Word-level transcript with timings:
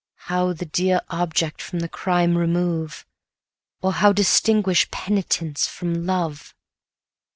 How 0.31 0.51
the 0.53 0.65
dear 0.65 1.01
object 1.09 1.61
from 1.61 1.77
the 1.81 1.87
crime 1.87 2.35
remove, 2.35 3.05
Or 3.83 3.93
how 3.93 4.11
distinguish 4.13 4.89
penitence 4.89 5.67
from 5.67 6.07
love? 6.07 6.55